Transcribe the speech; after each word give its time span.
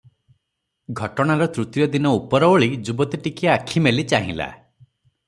ଘଟଣାର 0.99 1.47
ତୃତୀୟ 1.57 1.85
ଦିନ 1.95 2.13
ଉପରଓଳି 2.21 2.71
ଯୁବତୀ 2.89 3.21
ଟିକିଏ 3.29 3.53
ଆଖି 3.57 3.85
ମେଲି 3.89 4.07
ଚାହିଁଲା। 4.15 4.49